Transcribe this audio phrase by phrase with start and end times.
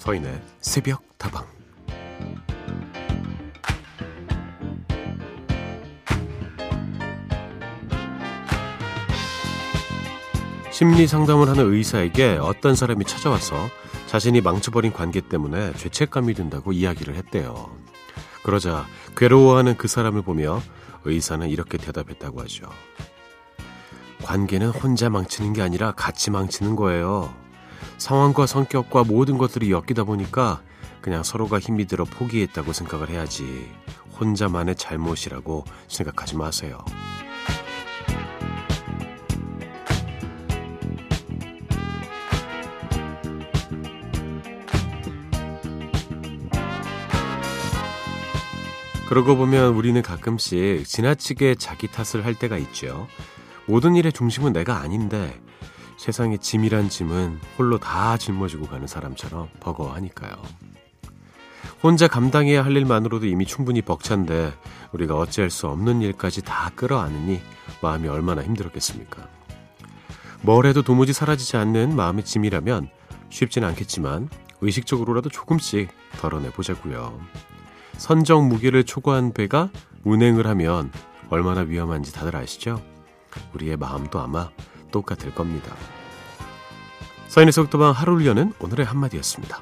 [0.00, 1.46] 서인의 새벽 다방
[10.70, 13.68] 심리 상담을 하는 의사에게 어떤 사람이 찾아와서
[14.06, 17.70] 자신이 망쳐버린 관계 때문에 죄책감이 든다고 이야기를 했대요.
[18.42, 18.86] 그러자
[19.18, 20.62] 괴로워하는 그 사람을 보며
[21.04, 22.70] 의사는 이렇게 대답했다고 하죠.
[24.22, 27.30] 관계는 혼자 망치는 게 아니라 같이 망치는 거예요.
[28.00, 30.62] 상황과 성격과 모든 것들이 엮이다 보니까
[31.02, 33.70] 그냥 서로가 힘이 들어 포기했다고 생각을 해야지.
[34.18, 36.78] 혼자만의 잘못이라고 생각하지 마세요.
[49.10, 53.08] 그러고 보면 우리는 가끔씩 지나치게 자기 탓을 할 때가 있죠.
[53.66, 55.38] 모든 일의 중심은 내가 아닌데
[56.00, 60.32] 세상의 짐이란 짐은 홀로 다 짊어지고 가는 사람처럼 버거워하니까요.
[61.82, 64.54] 혼자 감당해야 할 일만으로도 이미 충분히 벅찬데
[64.92, 67.42] 우리가 어찌할 수 없는 일까지 다 끌어안으니
[67.82, 69.28] 마음이 얼마나 힘들었겠습니까?
[70.40, 72.88] 뭘 해도 도무지 사라지지 않는 마음의 짐이라면
[73.28, 74.30] 쉽진 않겠지만
[74.62, 77.20] 의식적으로라도 조금씩 덜어내 보자고요.
[77.98, 79.68] 선정 무게를 초과한 배가
[80.04, 80.90] 운행을 하면
[81.28, 82.82] 얼마나 위험한지 다들 아시죠?
[83.52, 84.48] 우리의 마음도 아마
[84.90, 85.74] 똑같을 겁니다.
[87.28, 89.60] 서인의 속도방 하루를 여는 오늘의 한마디였습니다.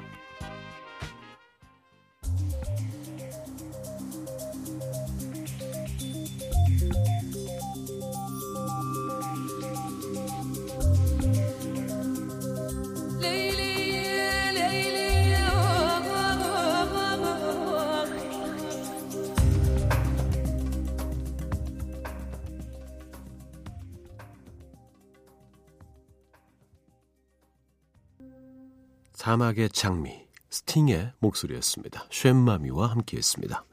[29.29, 32.05] 사막의 장미, 스팅의 목소리였습니다.
[32.09, 33.63] 쉔마미와 함께했습니다.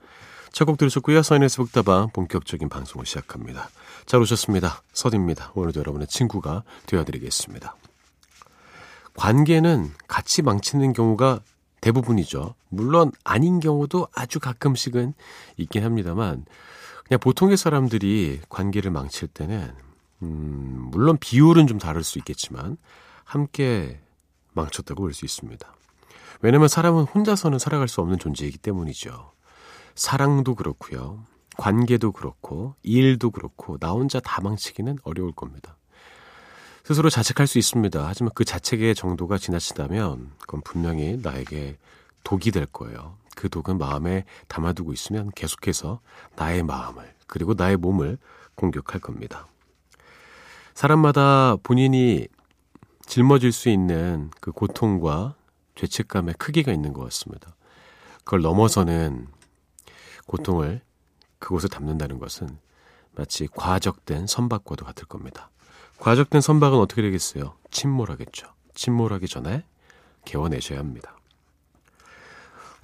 [0.52, 1.22] 첫곡 들으셨고요.
[1.22, 3.70] 서인에서 북다방 본격적인 방송을 시작합니다.
[4.04, 4.82] 잘 오셨습니다.
[4.92, 5.52] 서디입니다.
[5.54, 7.74] 오늘도 여러분의 친구가 되어드리겠습니다.
[9.14, 11.40] 관계는 같이 망치는 경우가
[11.80, 12.54] 대부분이죠.
[12.68, 15.14] 물론 아닌 경우도 아주 가끔씩은
[15.56, 16.44] 있긴 합니다만
[17.08, 19.72] 그냥 보통의 사람들이 관계를 망칠 때는
[20.20, 22.76] 음, 물론 비율은 좀 다를 수 있겠지만
[23.24, 24.00] 함께
[24.56, 25.74] 망쳤다고 볼 수 있습니다.
[26.42, 29.32] 왜냐면 사람은 혼자서는 살아갈 수 없는 존재이기 때문이죠.
[29.94, 31.24] 사랑도 그렇고요.
[31.56, 35.76] 관계도 그렇고 일도 그렇고 나 혼자 다 망치기는 어려울 겁니다.
[36.84, 38.06] 스스로 자책할 수 있습니다.
[38.06, 41.78] 하지만 그 자책의 정도가 지나치다면 그건 분명히 나에게
[42.24, 43.16] 독이 될 거예요.
[43.34, 46.00] 그 독은 마음에 담아두고 있으면 계속해서
[46.36, 48.18] 나의 마음을 그리고 나의 몸을
[48.54, 49.46] 공격할 겁니다.
[50.74, 52.28] 사람마다 본인이
[53.06, 55.34] 짊어질 수 있는 그 고통과
[55.76, 57.54] 죄책감의 크기가 있는 것 같습니다.
[58.24, 59.28] 그걸 넘어서는
[60.26, 60.80] 고통을
[61.38, 62.58] 그곳에 담는다는 것은
[63.14, 65.50] 마치 과적된 선박과도 같을 겁니다.
[65.98, 67.54] 과적된 선박은 어떻게 되겠어요?
[67.70, 68.48] 침몰하겠죠.
[68.74, 69.64] 침몰하기 전에
[70.24, 71.15] 개워내셔야 합니다.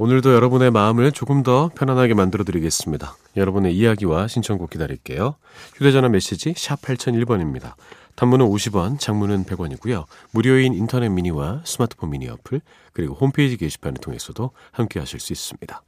[0.02, 3.14] 오늘도 여러분의 마음을 조금 더 편안하게 만들어 드리겠습니다.
[3.36, 5.36] 여러분의 이야기와 신청곡 기다릴게요.
[5.76, 7.74] 휴대전화 메시지 샵 8001번입니다.
[8.16, 10.06] 단문은 50원, 장문은 100원이고요.
[10.32, 15.82] 무료인 인터넷 미니와 스마트폰 미니 어플, 그리고 홈페이지 게시판을 통해서도 함께 하실 수 있습니다.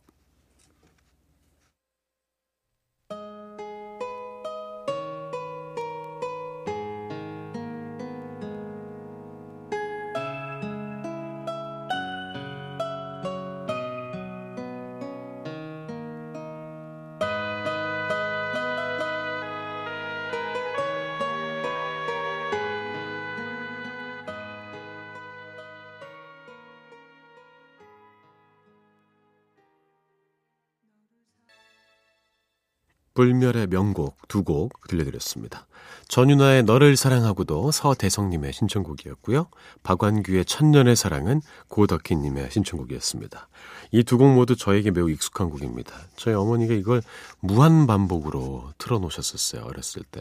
[33.24, 35.66] 불멸의 명곡 두 곡 들려드렸습니다.
[36.09, 39.47] 전윤아의 너를 사랑하고도 서대성님의 신청곡이었고요.
[39.82, 43.48] 박완규의 천년의 사랑은 고덕희님의 신청곡이었습니다.
[43.92, 45.94] 이 두 곡 모두 저에게 매우 익숙한 곡입니다.
[46.16, 47.03] 저희 어머니가 이걸
[47.41, 49.65] 무한 반복으로 틀어놓으셨었어요.
[49.65, 50.21] 어렸을 때.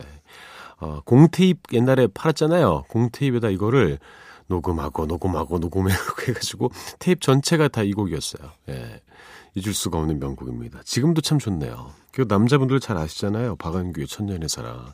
[0.78, 2.86] 어, 공테잎 옛날에 팔았잖아요.
[2.88, 4.00] 공테잎에다 이거를
[4.48, 8.50] 녹음하고 녹음하고 녹음하고 해가지고 테이프 전체가 다 이 곡이었어요.
[8.70, 9.02] 예.
[9.56, 10.82] 잊을 수가 없는 명곡입니다.
[10.84, 11.92] 지금도 참 좋네요.
[12.12, 13.56] 그 남자분들 잘 아시잖아요.
[13.58, 14.94] 박완규의 천년의 사랑.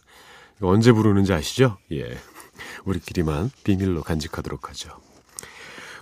[0.62, 1.78] 언제 부르는지 아시죠?
[1.92, 2.18] 예.
[2.86, 4.90] 우리끼리만 비밀로 간직하도록 하죠.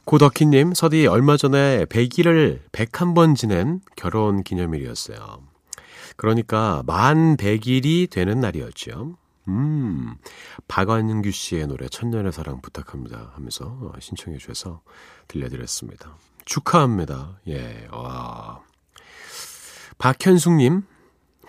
[0.05, 5.43] 고덕희님, 서디 얼마 전에 100일을 101번 지낸 결혼 기념일이었어요.
[6.15, 9.17] 그러니까 만 100일이 되는 날이었죠.
[9.49, 10.15] 음,
[10.67, 14.81] 박완규 씨의 노래 천년의 사랑 부탁합니다 하면서 신청해 주셔서
[15.27, 16.17] 들려드렸습니다.
[16.47, 17.39] 축하합니다.
[17.49, 18.61] 예, 와.
[19.97, 20.83] 박현숙님,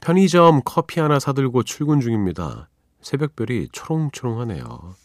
[0.02, 2.68] 편의점 커피 하나 사들고 출근 중입니다.
[3.00, 4.96] 새벽별이 초롱초롱하네요.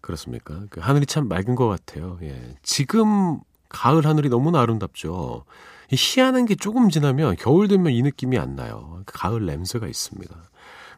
[0.00, 0.64] 그렇습니까?
[0.70, 2.18] 그 하늘이 참 맑은 것 같아요.
[2.22, 2.56] 예.
[2.62, 5.44] 지금 가을 하늘이 너무나 아름답죠.
[5.90, 9.02] 희한한 게 조금 지나면 겨울 되면 이 느낌이 안 나요.
[9.04, 10.34] 그 가을 냄새가 있습니다.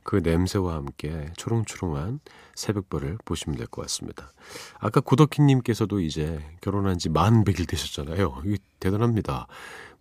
[0.09, 2.21] 그 냄새와 함께 초롱초롱한
[2.55, 4.33] 새벽별을 보시면 될 것 같습니다.
[4.79, 8.43] 아까 고덕희님께서도 이제 결혼한 지 만 100일 되셨잖아요.
[8.79, 9.49] 대단합니다.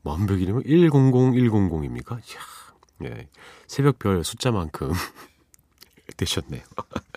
[0.04, 2.19] 만 100일이면 100100입니까?
[2.19, 3.28] 이야, 예.
[3.66, 4.92] 새벽별 숫자만큼
[6.18, 6.62] 되셨네요.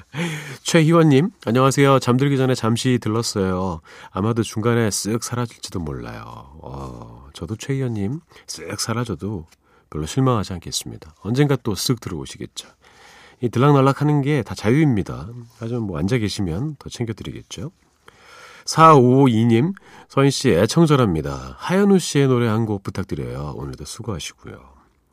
[0.64, 1.99] 최희원님, 안녕하세요.
[1.99, 3.82] 잠들기 전에 잠시 들렀어요.
[4.11, 6.23] 아마도 중간에 쓱 사라질지도 몰라요.
[6.62, 9.46] 어, 저도 최희원님, 쓱 사라져도
[9.90, 11.14] 별로 실망하지 않겠습니다.
[11.23, 12.69] 언젠가 또 쓱 들어오시겠죠.
[13.40, 15.29] 이 들락날락 하는 게 다 자유입니다.
[15.58, 17.70] 하지만 뭐 앉아 계시면 더 챙겨드리겠죠.
[18.64, 19.73] 4552님,
[20.08, 21.55] 서인 씨 애청절합니다.
[21.58, 23.55] 하현우 씨의 노래 한 곡 부탁드려요.
[23.56, 24.61] 오늘도 수고하시고요.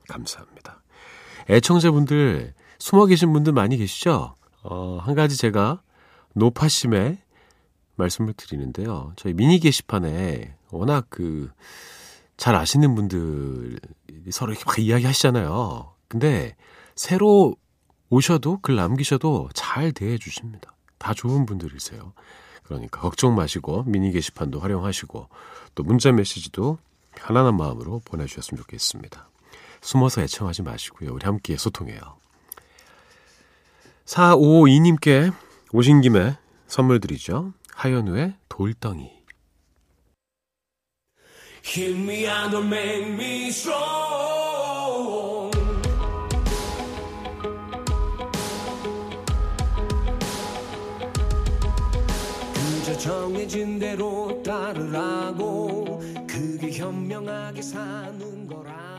[0.09, 0.81] 감사합니다.
[1.49, 4.35] 애청자분들, 숨어 계신 분들 많이 계시죠?
[4.63, 5.81] 어, 한 가지 제가
[6.33, 7.19] 노파심에
[7.95, 9.13] 말씀을 드리는데요.
[9.15, 11.49] 저희 미니 게시판에 워낙 그,
[12.37, 13.77] 잘 아시는 분들이
[14.31, 15.93] 서로 이렇게 막 이야기 하시잖아요.
[16.07, 16.55] 근데
[16.95, 17.55] 새로
[18.09, 20.73] 오셔도 글 남기셔도 잘 대해 주십니다.
[20.97, 22.13] 다 좋은 분들이세요.
[22.63, 25.29] 그러니까 걱정 마시고 미니 게시판도 활용하시고
[25.75, 26.77] 또 문자 메시지도
[27.15, 29.29] 편안한 마음으로 보내주셨으면 좋겠습니다.
[29.81, 31.13] 숨어서 애청하지 마시고요.
[31.13, 31.99] 우리 함께 소통해요.
[34.05, 35.33] 4552님께
[35.71, 36.37] 오신 김에
[36.67, 37.53] 선물 드리죠.
[37.73, 39.14] 하현우의 돌덩이.
[41.67, 45.51] Hit me and don't make me strong.
[52.53, 58.94] 그저 정해진 대로 따르라고 그게 현명하게 사는 거라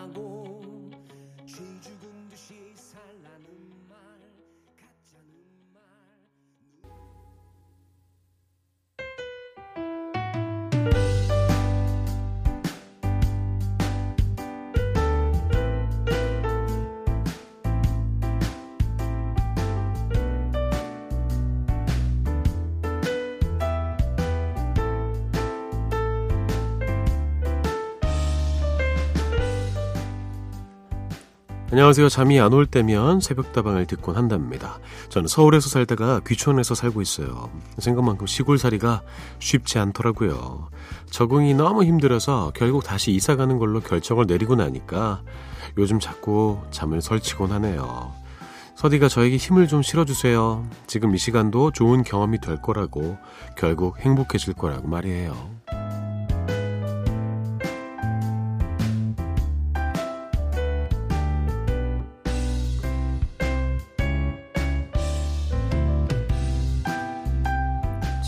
[31.77, 32.09] 안녕하세요.
[32.09, 34.79] 잠이 안 올 때면 새벽다방을 듣곤 한답니다.
[35.11, 37.51] 저는 서울에서 살다가 귀촌에서 살고 있어요.
[37.77, 39.03] 생각만큼 시골살이가
[39.41, 40.71] 쉽지 않더라고요.
[41.11, 45.21] 적응이 너무 힘들어서 결국 다시 이사 가는 걸로 결정을 내리고 나니까
[45.77, 48.11] 요즘 자꾸 잠을 설치곤 하네요.
[48.77, 50.67] 서디가 저에게 힘을 좀 실어주세요.
[50.87, 53.19] 지금 이 시간도 좋은 경험이 될 거라고
[53.55, 55.51] 결국 행복해질 거라고 말이에요.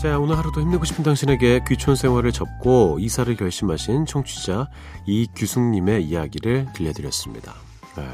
[0.01, 4.69] 자, 오늘 하루도 힘내고 싶은 당신에게 귀촌 생활을 접고 이사를 결심하신 청취자
[5.05, 7.53] 이규숙님의 이야기를 들려드렸습니다.
[7.97, 8.07] 네,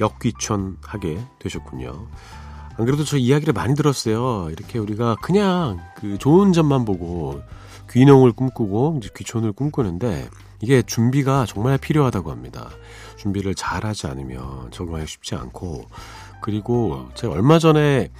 [0.00, 2.06] 역귀촌하게 되셨군요.
[2.78, 4.48] 안 그래도 저 이야기를 많이 들었어요.
[4.50, 7.42] 이렇게 우리가 그냥 그 좋은 점만 보고
[7.90, 10.28] 귀농을 꿈꾸고 이제 귀촌을 꿈꾸는데
[10.60, 12.70] 이게 준비가 정말 필요하다고 합니다.
[13.16, 15.84] 준비를 잘 하지 않으면 적응하기 쉽지 않고
[16.42, 18.12] 그리고 제가 얼마 전에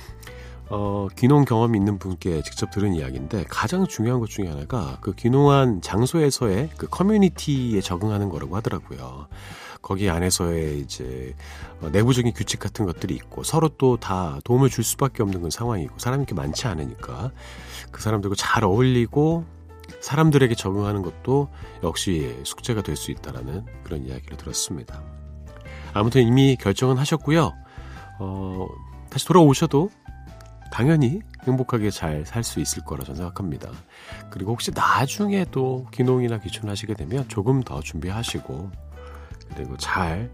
[0.68, 5.82] 어, 귀농 경험이 있는 분께 직접 들은 이야기인데 가장 중요한 것 중에 하나가 그 귀농한
[5.82, 9.26] 장소에서의 그 커뮤니티에 적응하는 거라고 하더라고요.
[9.82, 11.34] 거기 안에서의 이제
[11.80, 15.98] 어, 내부적인 규칙 같은 것들이 있고 서로 또 다 도움을 줄 수밖에 없는 그 상황이고
[15.98, 17.32] 사람이 이렇게 많지 않으니까
[17.90, 19.44] 그 사람들과 잘 어울리고
[20.00, 21.48] 사람들에게 적응하는 것도
[21.82, 25.02] 역시 숙제가 될 수 있다라는 그런 이야기를 들었습니다.
[25.92, 27.52] 아무튼 이미 결정은 하셨고요.
[28.20, 28.66] 어,
[29.10, 29.90] 다시 돌아오셔도
[30.72, 33.70] 당연히 행복하게 잘 살 수 있을 거라 저는 생각합니다.
[34.30, 38.70] 그리고 혹시 나중에 또 기농이나 귀촌하시게 되면 조금 더 준비하시고
[39.54, 40.30] 그리고 잘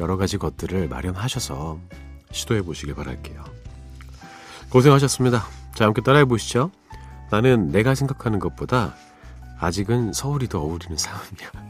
[0.00, 1.78] 여러 가지 것들을 마련하셔서
[2.32, 3.44] 시도해 보시길 바랄게요.
[4.70, 5.44] 고생하셨습니다.
[5.74, 6.70] 자, 함께 따라해 보시죠.
[7.30, 8.94] 나는 내가 생각하는 것보다
[9.60, 11.67] 아직은 서울이 더 어울리는 사람이야.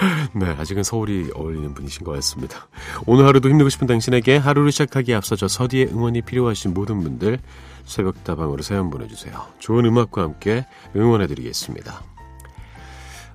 [0.34, 2.68] 네, 아직은 서울이 어울리는 분이신 것 같습니다.
[3.06, 7.38] 오늘 하루도 힘내고 싶은 당신에게 하루를 시작하기에 앞서서 서디의 응원이 필요하신 모든 분들
[7.84, 9.46] 새벽다방으로 사연 보내주세요.
[9.58, 10.66] 좋은 음악과 함께
[10.96, 12.02] 응원해드리겠습니다.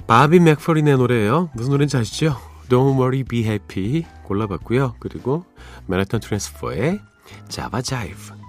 [0.08, 1.50] 바비 맥퍼린의 노래예요.
[1.54, 2.38] 무슨 노래인지 아시죠?
[2.70, 4.96] Don't Worry Be Happy 골라봤고요.
[5.00, 5.46] 그리고
[5.88, 7.00] 맨하탄 트랜스퍼의
[7.50, 8.45] 자바 자이브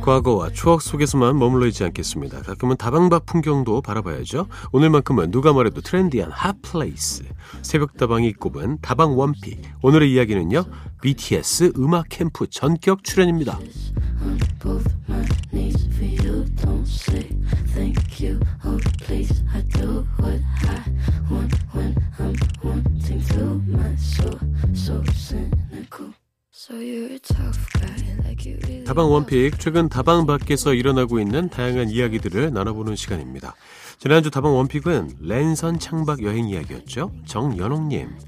[0.00, 2.42] 과거와 추억 속에서만 머물러 있지 않겠습니다.
[2.42, 4.46] 가끔은 다방 밖 풍경도 바라봐야죠.
[4.72, 7.24] 오늘만큼은 누가 말해도 trendy한 hot place.
[7.62, 9.60] 새벽 다방이 꼽은 다방 one pick.
[9.82, 10.64] 오늘의 이야기는요.
[11.02, 13.58] BTS 음악 캠프 전격 출연입니다.
[28.90, 33.54] 다방 one pick 최근 다방 밖에서 일어나고 있는 다양한 이야기들을 나눠보는 시간입니다.
[33.98, 37.12] 지난주 다방 one pick은 랜선 창밖 여행 이야기였죠.
[37.24, 38.18] 정연옥님.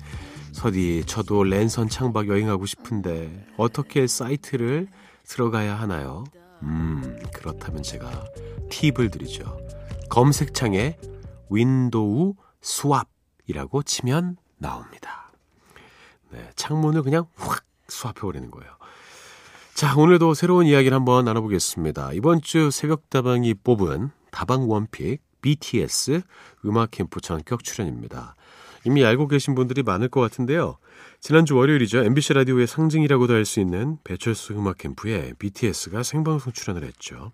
[0.52, 4.87] 서디, 저도 랜선 창밖 여행하고 싶은데 어떻게 사이트를
[5.25, 6.23] 들어가야 하나요?
[6.62, 8.25] 음, 그렇다면 제가
[8.71, 9.59] 팁을 드리죠.
[10.11, 10.97] 검색창에
[11.51, 15.33] WindowSwap이라고 치면 나옵니다.
[16.31, 18.82] 네, 창문을 그냥 확 수합해버리는 거예요.
[19.75, 22.12] 자, 오늘도 새로운 이야기를 한번 나눠보겠습니다.
[22.12, 26.23] 이번 주 새벽다방이 뽑은 다방 원픽 BTS
[26.64, 28.37] 음악 캠프 전격 출연입니다.
[28.85, 30.76] 이미 알고 계신 분들이 많을 것 같은데요.
[31.21, 32.05] 지난주 월요일이죠.
[32.05, 37.33] MBC 라디오의 상징이라고도 할 수 있는 배철수 음악 캠프에 BTS가 생방송 출연을 했죠.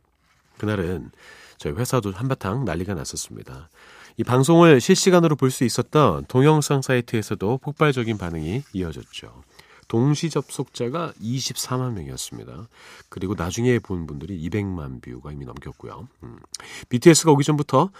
[0.58, 1.10] 그날은
[1.58, 3.68] 저희 회사도 한바탕 난리가 났었습니다.
[4.16, 9.42] 이 방송을 실시간으로 볼 수 있었던 동영상 사이트에서도 폭발적인 반응이 이어졌죠.
[9.88, 12.68] 동시 접속자가 24만 명이었습니다.
[13.08, 16.08] 그리고 나중에 본 분들이 200만 뷰가 이미 넘겼고요.
[16.22, 16.38] 음.
[16.88, 17.90] BTS가 오기 전부터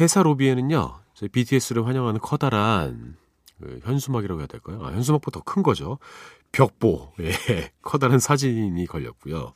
[0.00, 0.94] 회사 로비에는요,
[1.30, 3.16] BTS를 환영하는 커다란
[3.60, 4.80] 그 현수막이라고 해야 될까요?
[4.82, 5.98] 아, 현수막보다 더 큰 거죠.
[6.52, 7.30] 벽보, 예,
[7.82, 9.54] 커다란 사진이 걸렸고요.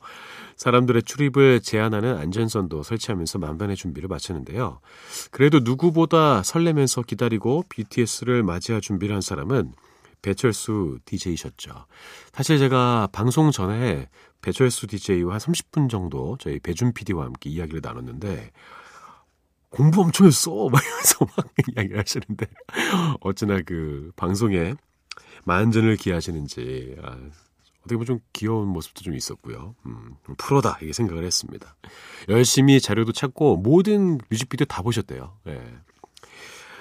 [0.57, 4.81] 사람들의 출입을 제한하는 안전선도 설치하면서 만반의 준비를 마쳤는데요.
[5.31, 9.71] 그래도 누구보다 설레면서 기다리고 BTS를 맞이할 준비를 한 사람은
[10.21, 11.85] 배철수 DJ셨죠.
[12.33, 14.09] 사실 제가 방송 전에
[14.41, 18.51] 배철수 DJ와 한 30분 정도 저희 배준 PD와 함께 이야기를 나눴는데
[19.69, 20.69] 공부 엄청 했어!
[20.69, 22.47] 막 이러면서 막 이야기를 하시는데
[23.21, 24.73] 어찌나 그 방송에
[25.45, 27.17] 만전을 기하시는지 아,
[27.79, 29.75] 어떻게 보면 좀 귀여운 모습도 좀 있었고요.
[29.85, 31.75] 음, 프로다 이게 생각을 했습니다.
[32.27, 35.37] 열심히 자료도 찾고 모든 뮤직비디오 다 보셨대요.
[35.47, 35.61] 예.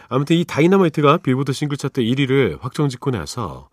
[0.08, 3.68] 아무튼 이 Dynamite가 빌보드 싱글 차트 1위를 확정 짓고 나서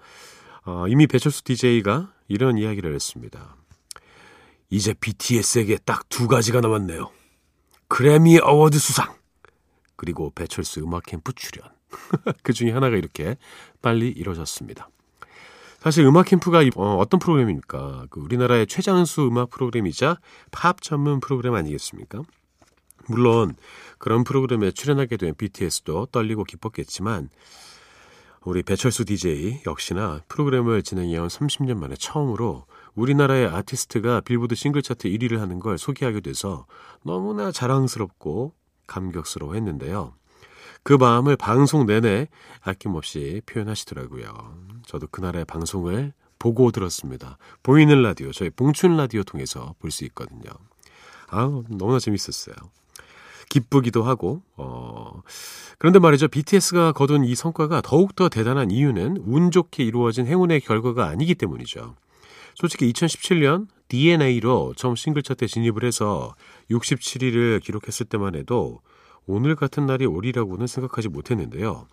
[0.66, 3.56] 어, 이미 배철수 DJ가 이런 이야기를 했습니다.
[4.70, 7.10] 이제 BTS에게 딱 두 가지가 남았네요.
[7.88, 9.14] Grammy Award 수상
[9.96, 11.70] 그리고 배철수 음악 캠프 출연.
[12.44, 13.38] 그 중에 하나가 이렇게
[13.82, 14.90] 빨리 이루어졌습니다.
[15.80, 18.08] 사실 음악 캠프가 어떤 프로그램입니까?
[18.10, 20.20] 그 우리나라의 최장수 음악 프로그램이자
[20.52, 22.24] 팝 전문 프로그램 아니겠습니까?
[23.08, 23.56] 물론
[23.98, 27.30] 그런 프로그램에 출연하게 된 BTS도 떨리고 기뻤겠지만
[28.42, 35.38] 우리 배철수 DJ 역시나 프로그램을 진행해온 30년 만에 처음으로 우리나라의 아티스트가 빌보드 싱글 차트 1위를
[35.40, 36.68] 하는 걸 소개하게 돼서
[37.04, 38.54] 너무나 자랑스럽고
[38.88, 40.14] 감격스러워 했는데요.
[40.84, 42.28] 그 마음을 방송 내내
[42.62, 44.32] 아낌없이 표현하시더라고요.
[44.86, 47.40] 저도 그날의 방송을 보고 들었습니다.
[47.64, 50.52] 보이는 라디오, 저희 봉춘 라디오 통해서 볼 수 있거든요.
[51.28, 52.56] 아우, 너무나 재밌었어요.
[53.56, 55.22] 기쁘기도 하고, 어,
[55.78, 56.28] 그런데 말이죠.
[56.28, 61.96] BTS가 거둔 이 성과가 더욱더 대단한 이유는 운 좋게 이루어진 행운의 결과가 아니기 때문이죠.
[62.56, 66.36] 솔직히 2017년 DNA로 처음 싱글 차트에 진입을 해서
[66.70, 68.82] 67위를 기록했을 때만 해도
[69.26, 71.88] 오늘 같은 날이 오리라고는 생각하지 못했는데요.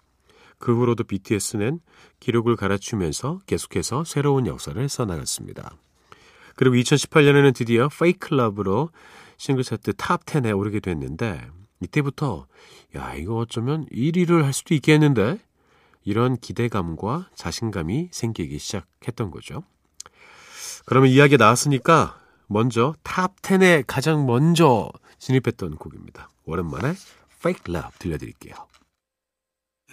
[0.59, 1.79] 그 후로도 BTS는
[2.19, 5.77] 기록을 갈아치면서 계속해서 새로운 역사를 써나갔습니다.
[6.57, 8.91] 그리고 2018년에는 드디어 Fake Love로
[9.43, 12.47] 싱글 차트 top 10에 오르게 됐는데 이때부터
[12.95, 15.41] 야 이거 어쩌면 1위를 할 수도 있겠는데
[16.05, 19.65] 이런 기대감과 자신감이 생기기 시작했던 거죠.
[20.87, 26.31] 그러면 이야기 나왔으니까 먼저 top 10에 가장 먼저 진입했던 곡입니다.
[26.45, 26.95] 오랜만에
[27.41, 28.55] Fake Love 들려드릴게요.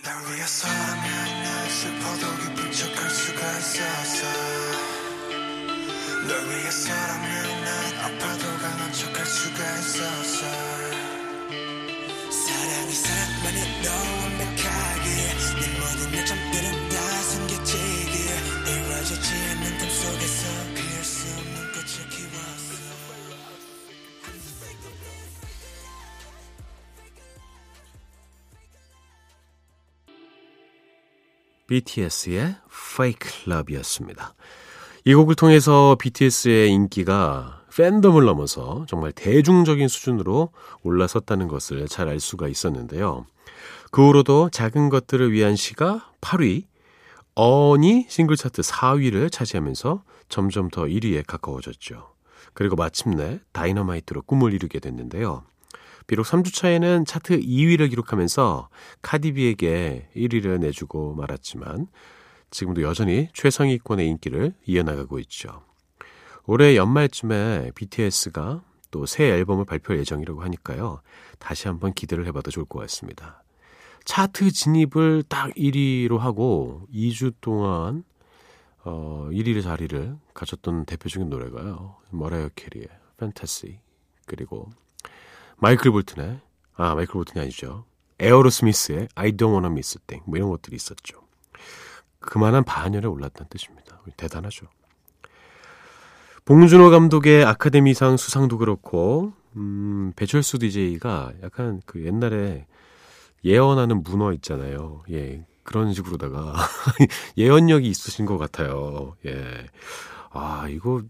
[0.03, 4.38] 날 위해서라면 날 슬퍼도 기쁜 척할 수가 있었어
[31.69, 34.33] BTS의 Fake Love이었습니다.
[35.05, 40.49] 이 곡을 통해서 BTS의 인기가 팬덤을 넘어서 정말 대중적인 수준으로
[40.83, 43.25] 올라섰다는 것을 잘 알 수가 있었는데요.
[43.91, 46.65] 그 후로도 작은 것들을 위한 시가 8위,
[47.35, 52.09] 어니 싱글 차트 4위를 차지하면서 점점 더 1위에 가까워졌죠.
[52.53, 55.43] 그리고 마침내 다이너마이트로 꿈을 이루게 됐는데요.
[56.07, 58.67] 비록 3주 차에는 차트 2위를 기록하면서
[59.01, 61.87] 카디비에게 1위를 내주고 말았지만
[62.51, 65.63] 지금도 여전히 최상위권의 인기를 이어나가고 있죠.
[66.45, 71.01] 올해 연말쯤에 BTS가 또 새 앨범을 발표할 예정이라고 하니까요.
[71.37, 73.43] 다시 한번 기대를 해봐도 좋을 것 같습니다.
[74.05, 78.03] 차트 진입을 딱 1위로 하고 2주 동안
[78.83, 81.97] 어, 1위 자리를 가졌던 대표적인 노래가요.
[82.09, 82.87] 머라이어 캐리의
[83.17, 83.79] 판타시
[84.25, 84.71] 그리고
[85.57, 86.39] 마이클 볼튼의
[86.75, 87.85] 아 마이클 볼튼이 아니죠.
[88.19, 91.21] 에어로스미스의 I Don't Wanna Miss a Thing 뭐 이런 것들이 있었죠.
[92.19, 94.01] 그만한 반열에 올랐다는 뜻입니다.
[94.17, 94.67] 대단하죠.
[96.45, 102.65] 봉준호 감독의 아카데미상 수상도 그렇고 음, 배철수 DJ가 약간 그 옛날에
[103.45, 105.03] 예언하는 문어 있잖아요.
[105.11, 105.45] 예.
[105.63, 106.55] 그런 식으로다가
[107.37, 109.15] 예언력이 있으신 것 같아요.
[109.25, 109.67] 예.
[110.31, 111.03] 아, 이거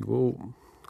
[0.00, 0.34] 이거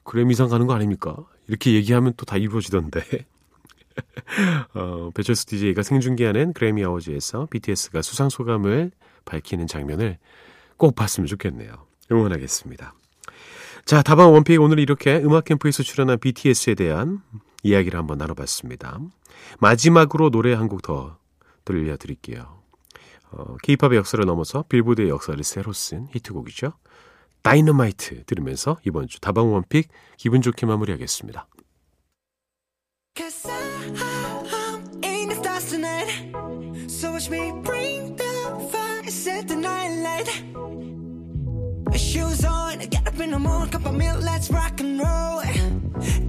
[0.05, 1.17] 그래미상 가는 거 아닙니까?
[1.47, 3.01] 이렇게 얘기하면 또다 이루어지던데.
[4.75, 8.93] 어, 배철수 DJ가 생중계하는 그래미 어워즈에서 BTS가 수상 소감을
[9.25, 10.19] 밝히는 장면을
[10.77, 11.73] 꼭 봤으면 좋겠네요.
[12.11, 12.95] 응원하겠습니다.
[13.85, 17.23] 자, 다방 원픽 오늘 이렇게 음악 캠프에서 출연한 BTS에 대한
[17.63, 18.99] 이야기를 한번 나눠봤습니다.
[19.61, 21.19] 마지막으로 노래 한 곡 더
[21.65, 22.59] 들려드릴게요.
[23.31, 26.73] 어, 케이팝의 역사를 넘어서 빌보드의 역사를 새로 쓴 히트곡이죠.
[27.43, 31.47] 다이너마이트 들으면서 이번 주 다방 원픽 기분 좋게 마무리하겠습니다.
[33.17, 36.33] Cause I'm in the stars tonight
[36.89, 37.78] So watch me bring
[43.19, 45.43] up in the morning Cup of milk, let's rock and roll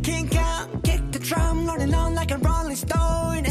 [0.01, 3.45] Kink out, kick the drum Rolling on like a rolling stone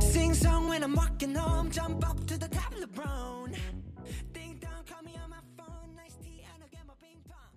[0.00, 3.52] Sing song when I'm walking home Jump up to the top of the brown
[4.32, 7.52] Ding dong, call me on my phone Nice tea and I'll get my ping pong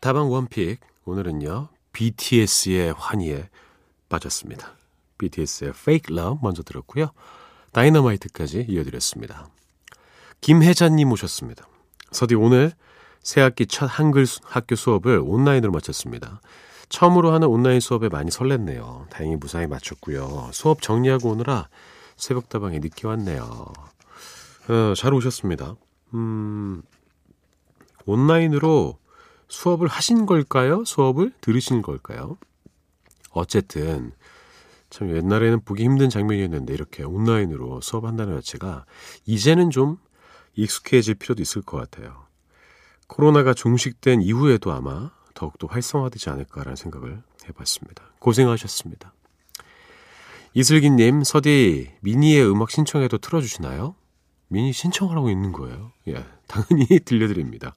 [0.00, 3.50] 다방 원픽 오늘은요 BTS의 환희에
[4.08, 4.72] 빠졌습니다.
[5.18, 7.10] BTS의 Fake Love 먼저 들었고요.
[7.72, 9.48] 다이너마이트까지 이어드렸습니다.
[10.40, 11.66] 김혜자님 오셨습니다.
[12.12, 12.72] 서디 오늘
[13.22, 16.40] 새학기 첫 한글 수- 학교 수업을 온라인으로 마쳤습니다.
[16.88, 19.08] 처음으로 하는 온라인 수업에 많이 설렜네요.
[19.08, 20.50] 다행히 무사히 마쳤고요.
[20.52, 21.68] 수업 정리하고 오느라
[22.16, 23.72] 새벽다방에 늦게 왔네요.
[24.68, 25.76] 어, 잘 오셨습니다.
[26.14, 26.82] 음,
[28.04, 28.98] 온라인으로
[29.48, 30.84] 수업을 하신 걸까요?
[30.84, 32.36] 수업을 들으신 걸까요?
[33.30, 34.12] 어쨌든
[34.90, 38.84] 참 옛날에는 보기 힘든 장면이었는데 이렇게 온라인으로 수업한다는 자체가
[39.24, 39.96] 이제는 좀
[40.54, 42.26] 익숙해질 필요도 있을 것 같아요.
[43.06, 48.04] 코로나가 종식된 이후에도 아마 더욱더 활성화되지 않을까라는 생각을 해봤습니다.
[48.18, 49.12] 고생하셨습니다.
[50.54, 53.94] 이슬기님, 서디 미니의 음악 신청해도 틀어주시나요?
[54.48, 55.92] 미니 신청하라고 있는 거예요.
[56.08, 57.74] 예, 당연히 들려드립니다.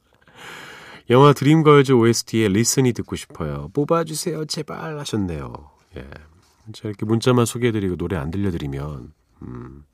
[1.09, 3.69] 영화 드림걸즈 OST의 리슨이 듣고 싶어요.
[3.73, 5.53] 뽑아주세요, 제발 하셨네요.
[5.97, 6.01] 예.
[6.73, 9.85] 자, 이렇게 문자만 소개해드리고 노래 안 들려드리면, 음,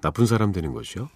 [0.00, 1.08] 나쁜 사람 되는 거죠.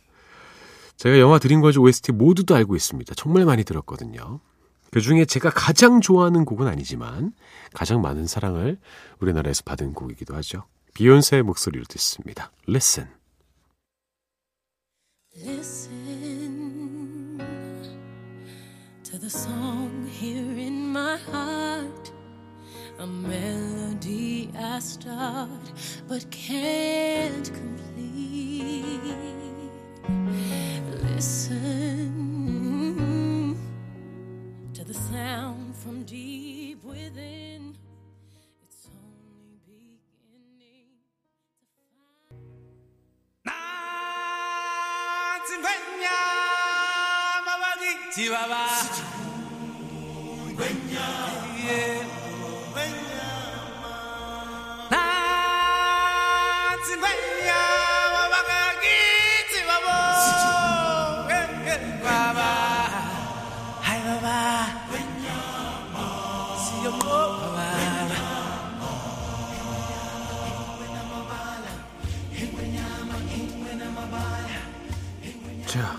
[0.96, 3.14] 제가 영화 드림걸즈 OST 모두 도 알고 있습니다.
[3.14, 4.40] 정말 많이 들었거든요.
[4.90, 7.32] 그 중에 제가 가장 좋아하는 곡은 아니지만,
[7.72, 8.78] 가장 많은 사랑을
[9.18, 10.64] 우리나라에서 받은 곡이기도 하죠.
[10.94, 12.52] 비욘세의 목소리로 듣습니다.
[12.68, 13.08] Listen.
[15.36, 17.40] Listen
[19.02, 22.12] to the song here in my heart,
[23.00, 25.72] a melody I start
[26.06, 27.93] but can't complete.
[48.14, 49.13] 자,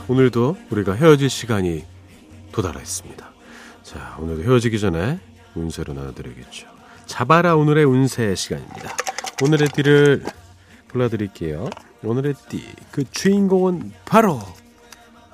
[0.08, 1.84] 오늘도 우리가 헤어질 시간이
[2.52, 3.32] 도달했습니다.
[3.82, 5.20] 자, 오늘도 헤어지기 전에
[5.56, 6.68] 운세로 나눠드려야겠죠.
[7.08, 8.96] 잡아라 오늘의 운세 시간입니다.
[9.42, 10.24] 오늘의 띠를
[10.92, 11.70] 골라드릴게요.
[12.04, 14.42] 오늘의 띠, 그 주인공은 바로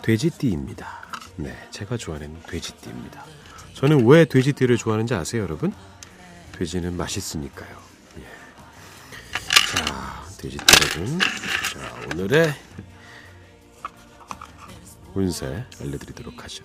[0.03, 0.87] 돼지띠입니다.
[1.35, 3.25] 네, 제가 좋아하는 돼지띠입니다.
[3.73, 5.73] 저는 왜 돼지띠를 좋아하는지 아세요, 여러분?
[6.53, 7.77] 돼지는 맛있으니까요.
[8.19, 8.23] 예.
[9.75, 10.65] 자, 돼지띠
[10.99, 11.19] 여러분.
[11.19, 12.53] 자, 오늘의
[15.13, 16.63] 운세 알려드리도록 하죠.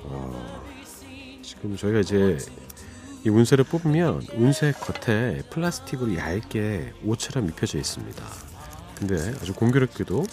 [0.00, 0.64] 어,
[1.42, 2.38] 지금 저희가 이제
[3.24, 8.24] 이 운세를 뽑으면 운세 겉에 플라스틱으로 얇게 옷처럼 입혀져 있습니다.
[8.98, 10.24] 근데 아주 공교롭게도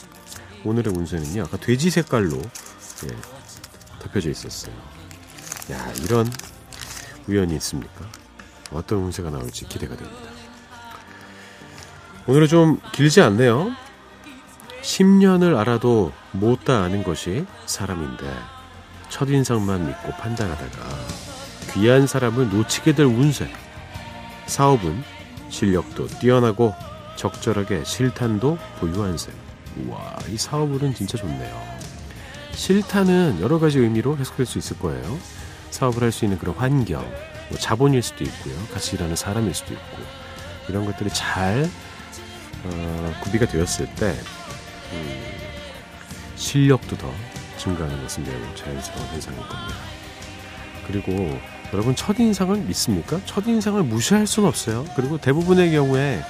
[0.63, 3.15] 오늘의 운세는요, 아까 돼지 색깔로 예,
[3.99, 4.73] 덮여져 있었어요.
[5.71, 6.31] 야, 이런
[7.27, 8.07] 우연이 있습니까?
[8.71, 10.29] 어떤 운세가 나올지 기대가 됩니다.
[12.27, 13.75] 오늘은 좀 길지 않네요.
[14.83, 18.31] 10년을 알아도 못다 아는 것이 사람인데
[19.09, 20.89] 첫인상만 믿고 판단하다가
[21.73, 23.49] 귀한 사람을 놓치게 될 운세.
[24.45, 25.03] 사업은
[25.49, 26.73] 실력도 뛰어나고
[27.15, 29.33] 적절하게 실탄도 보유한 셈.
[29.77, 31.63] 우와, 이 사업은 진짜 좋네요.
[32.51, 35.17] 실탄은 여러 가지 의미로 해석할 수 있을 거예요.
[35.71, 37.01] 사업을 할 수 있는 그런 환경,
[37.49, 38.55] 뭐 자본일 수도 있고요.
[38.73, 39.97] 같이 일하는 사람일 수도 있고
[40.67, 41.67] 이런 것들이 잘
[42.65, 44.15] 어, 구비가 되었을 때
[44.93, 45.23] 음,
[46.35, 47.11] 실력도 더
[47.57, 49.75] 증가하는 것은 매우 자연스러운 현상일 겁니다.
[50.87, 51.39] 그리고
[51.71, 53.19] 여러분 첫인상을 믿습니까?
[53.25, 54.85] 첫인상을 무시할 수는 없어요.
[54.95, 56.21] 그리고 대부분의 경우에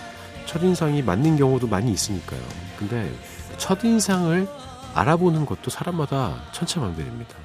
[0.45, 2.39] 첫인상이 맞는 경우도 많이 있으니까요.
[2.77, 3.11] 근데
[3.57, 4.47] 첫인상을
[4.93, 7.35] 알아보는 것도 사람마다 천차만별입니다.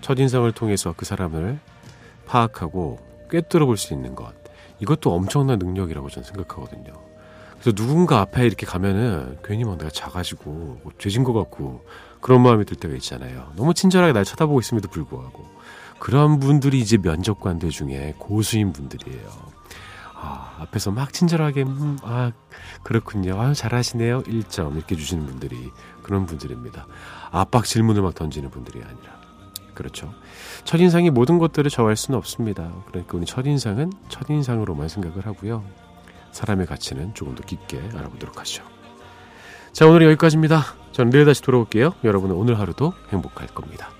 [0.00, 1.58] 첫인상을 통해서 그 사람을
[2.26, 2.98] 파악하고
[3.30, 4.32] 꿰뚫어 볼 수 있는 것.
[4.80, 6.92] 이것도 엄청난 능력이라고 저는 생각하거든요.
[7.60, 11.84] 그래서 누군가 앞에 이렇게 가면은 괜히 막 내가 작아지고 뭐 죄진 것 같고
[12.20, 13.52] 그런 마음이 들 때가 있잖아요.
[13.56, 15.46] 너무 친절하게 날 쳐다보고 있음에도 불구하고
[15.98, 19.56] 그런 분들이 이제 면접관들 중에 고수인 분들이에요.
[20.14, 22.32] 아, 앞에서 막 친절하게 음, 아
[22.82, 23.40] 그렇군요.
[23.40, 24.22] 아유 잘하시네요.
[24.22, 25.70] 1점 이렇게 주시는 분들이
[26.02, 26.86] 그런 분들입니다.
[27.30, 29.20] 압박 질문을 막 던지는 분들이 아니라
[29.74, 30.12] 그렇죠.
[30.64, 32.72] 첫인상이 모든 것들을 저할 수는 없습니다.
[32.88, 35.64] 그러니까 우리 첫인상은 첫인상으로만 생각을 하고요.
[36.36, 38.62] 사람의 가치는 조금 더 깊게 알아보도록 하죠.
[39.72, 40.64] 자, 오늘 여기까지입니다.
[40.92, 41.94] 저는 내일 다시 돌아올게요.
[42.04, 43.95] 여러분은 오늘 하루도 행복할 겁니다.